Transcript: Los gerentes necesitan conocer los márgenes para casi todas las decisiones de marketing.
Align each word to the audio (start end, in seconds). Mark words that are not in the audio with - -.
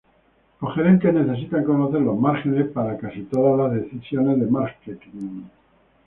Los 0.61 0.73
gerentes 0.73 1.13
necesitan 1.13 1.63
conocer 1.63 2.01
los 2.01 2.17
márgenes 2.19 2.71
para 2.71 2.97
casi 2.97 3.21
todas 3.25 3.71
las 3.71 3.83
decisiones 3.83 4.39
de 4.39 4.47
marketing. 4.47 5.43